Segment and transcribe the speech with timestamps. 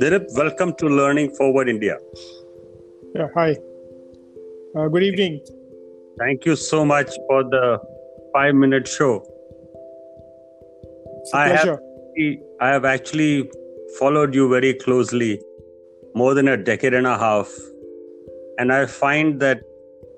[0.00, 1.98] Dilip, welcome to Learning Forward India.
[3.16, 3.56] Yeah, hi.
[4.76, 5.40] Uh, good evening.
[6.20, 7.80] Thank you so much for the
[8.32, 9.26] five minute show.
[11.34, 11.80] I have,
[12.60, 13.50] I have actually
[13.98, 15.40] followed you very closely
[16.14, 17.50] more than a decade and a half.
[18.58, 19.62] And I find that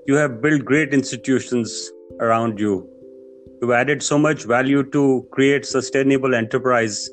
[0.06, 2.87] you have built great institutions around you.
[3.62, 7.09] You've added so much value to create sustainable enterprise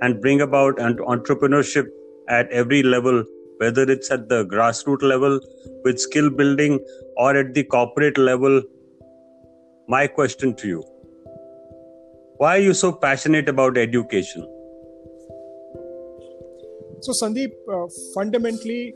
[0.00, 1.86] and bring about entrepreneurship
[2.28, 3.24] at every level,
[3.58, 5.40] whether it's at the grassroots level
[5.84, 6.84] with skill building
[7.16, 8.62] or at the corporate level.
[9.88, 10.82] My question to you
[12.38, 14.42] why are you so passionate about education?
[17.00, 18.94] So, Sandeep, uh, fundamentally,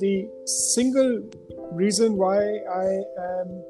[0.00, 1.22] the single
[1.72, 2.86] reason why I
[3.24, 3.62] am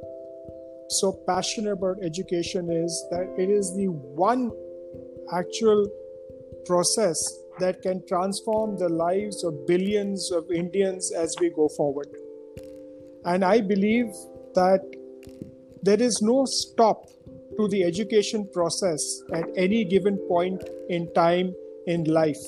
[0.89, 4.51] so passionate about education is that it is the one
[5.33, 5.89] actual
[6.67, 7.19] process
[7.59, 12.09] that can transform the lives of billions of Indians as we go forward.
[13.25, 14.09] And I believe
[14.55, 14.81] that
[15.83, 17.07] there is no stop
[17.59, 21.55] to the education process at any given point in time
[21.87, 22.43] in life.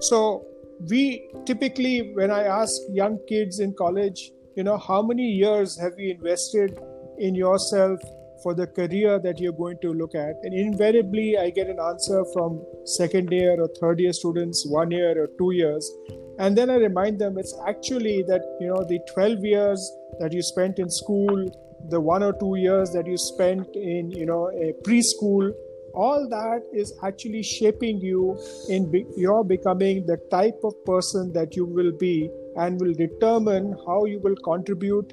[0.00, 0.44] So,
[0.88, 5.92] we typically, when I ask young kids in college, you know, how many years have
[5.98, 6.78] you invested
[7.18, 8.00] in yourself
[8.42, 10.36] for the career that you're going to look at?
[10.42, 15.22] And invariably, I get an answer from second year or third year students, one year
[15.22, 15.90] or two years.
[16.38, 20.42] And then I remind them it's actually that, you know, the 12 years that you
[20.42, 21.46] spent in school,
[21.88, 25.52] the one or two years that you spent in you know a preschool
[25.94, 31.56] all that is actually shaping you in be- your becoming the type of person that
[31.56, 35.12] you will be and will determine how you will contribute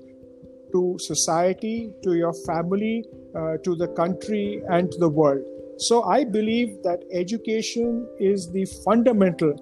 [0.76, 2.96] to society to your family
[3.40, 5.44] uh, to the country and to the world
[5.88, 9.56] so i believe that education is the fundamental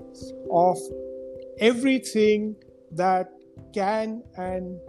[0.66, 0.78] of
[1.60, 2.56] everything
[2.92, 3.30] that
[3.74, 4.80] can and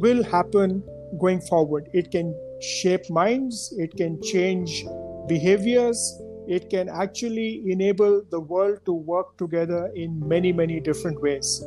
[0.00, 0.82] will happen
[1.20, 1.88] going forward.
[1.92, 4.84] It can shape minds, it can change
[5.28, 11.62] behaviors, it can actually enable the world to work together in many, many different ways.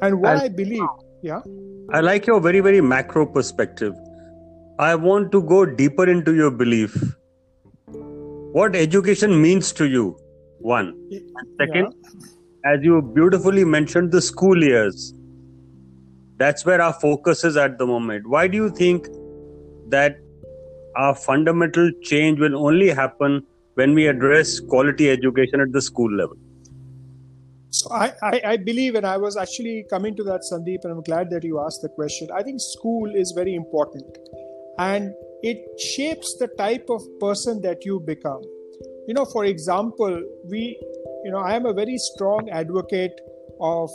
[0.00, 0.88] And what I, I believe,
[1.22, 1.40] yeah.
[1.90, 3.94] I like your very, very macro perspective.
[4.78, 6.96] I want to go deeper into your belief.
[7.86, 10.16] What education means to you,
[10.58, 10.94] one.
[11.58, 12.72] Second, yeah.
[12.74, 15.14] as you beautifully mentioned, the school years
[16.42, 19.08] that's where our focus is at the moment why do you think
[19.94, 20.16] that
[21.02, 23.36] our fundamental change will only happen
[23.80, 26.36] when we address quality education at the school level
[27.72, 31.02] so I, I, I, believe, and I was actually coming to that, Sandeep, and I'm
[31.02, 32.28] glad that you asked the question.
[32.34, 34.18] I think school is very important
[34.78, 38.42] and it shapes the type of person that you become.
[39.08, 40.78] You know, for example, we,
[41.24, 43.18] you know, I am a very strong advocate
[43.58, 43.90] of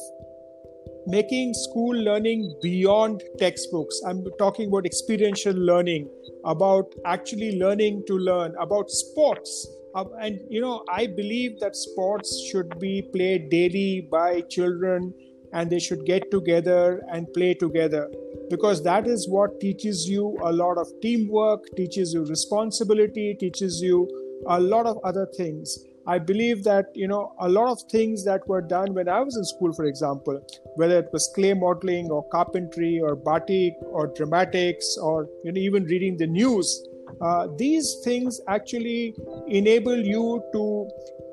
[1.05, 4.01] making school learning beyond textbooks.
[4.07, 6.09] I'm talking about experiential learning,
[6.45, 9.67] about actually learning to learn, about sports.
[9.95, 15.13] Uh, and you know, I believe that sports should be played daily by children
[15.53, 18.09] and they should get together and play together
[18.49, 24.07] because that is what teaches you a lot of teamwork, teaches you responsibility, teaches you
[24.47, 25.77] a lot of other things.
[26.05, 29.35] I believe that you know a lot of things that were done when I was
[29.35, 30.41] in school, for example,
[30.75, 35.83] whether it was clay modeling or carpentry or batik or dramatics or you know even
[35.83, 36.87] reading the news,
[37.21, 39.15] uh, these things actually
[39.47, 40.89] enable you to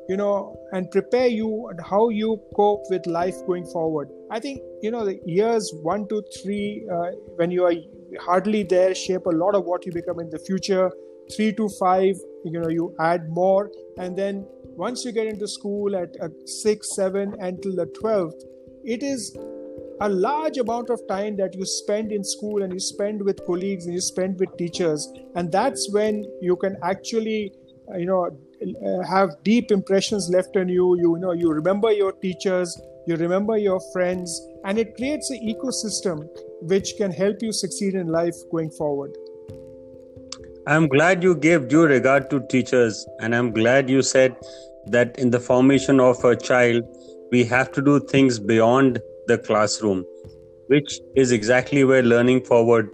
[0.08, 4.08] you know and prepare you and how you cope with life going forward.
[4.30, 7.74] I think you know the years one to three uh, when you are
[8.20, 10.90] hardly there shape a lot of what you become in the future.
[11.34, 14.46] Three to five, you know, you add more, and then
[14.76, 18.42] once you get into school at, at 6 7 until the 12th
[18.84, 19.34] it is
[20.00, 23.86] a large amount of time that you spend in school and you spend with colleagues
[23.86, 25.12] and you spend with teachers.
[25.36, 27.52] And that's when you can actually
[27.92, 30.96] uh, you know uh, have deep impressions left on you.
[30.98, 36.26] You know you remember your teachers you remember your friends and it creates an ecosystem
[36.62, 39.14] which can help you succeed in life going forward.
[40.66, 44.34] I'm glad you gave due regard to teachers, and I'm glad you said
[44.86, 46.84] that in the formation of a child,
[47.30, 50.04] we have to do things beyond the classroom,
[50.68, 52.90] which is exactly where Learning Forward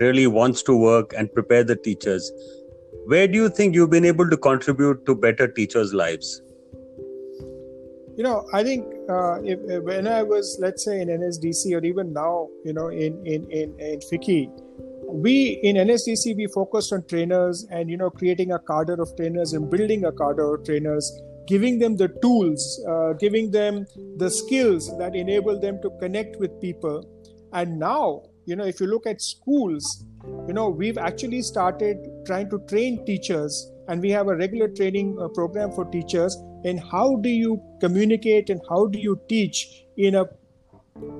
[0.00, 2.30] really wants to work and prepare the teachers.
[3.06, 6.42] Where do you think you've been able to contribute to better teachers' lives?
[8.16, 12.12] You know, I think uh, if, when I was, let's say, in NSDC or even
[12.12, 14.50] now, you know, in in in, in FICCI,
[15.06, 19.52] we in NSDC we focused on trainers and you know creating a cadre of trainers
[19.52, 24.96] and building a cadre of trainers giving them the tools, uh, giving them the skills
[24.98, 27.04] that enable them to connect with people.
[27.52, 30.04] And now, you know, if you look at schools,
[30.46, 31.96] you know, we've actually started
[32.26, 36.78] trying to train teachers, and we have a regular training uh, program for teachers in
[36.78, 40.26] how do you communicate and how do you teach in a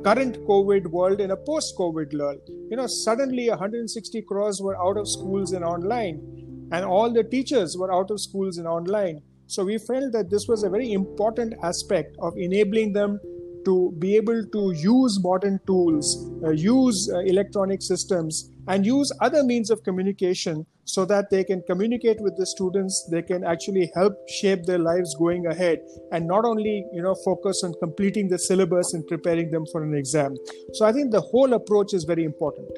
[0.04, 2.40] current COVID world in a post COVID world.
[2.70, 7.76] You know, suddenly 160 crores were out of schools and online, and all the teachers
[7.76, 9.22] were out of schools and online.
[9.46, 13.20] So we felt that this was a very important aspect of enabling them
[13.64, 19.42] to be able to use modern tools, uh, use uh, electronic systems, and use other
[19.42, 24.14] means of communication so that they can communicate with the students they can actually help
[24.28, 25.80] shape their lives going ahead
[26.12, 29.94] and not only you know focus on completing the syllabus and preparing them for an
[29.94, 30.36] exam.
[30.74, 32.68] So i think the whole approach is very important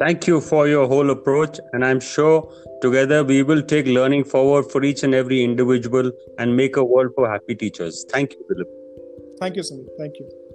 [0.00, 2.50] Thank you for your whole approach, and I'm sure
[2.80, 7.12] together we will take learning forward for each and every individual and make a world
[7.14, 8.06] for happy teachers.
[8.08, 9.38] Thank you, Dilip.
[9.40, 9.98] Thank you, Sandeep.
[9.98, 10.49] Thank you.